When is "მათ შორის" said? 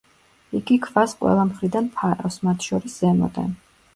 2.47-2.99